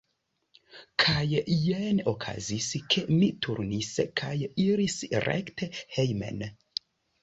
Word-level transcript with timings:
Kaj 1.03 1.25
jen 1.49 2.01
okazis, 2.13 2.71
ke 2.95 3.05
mi 3.13 3.31
turnis 3.49 3.95
kaj 4.25 4.35
iris 4.69 5.01
rekte 5.31 5.73
hejmen. 5.81 6.47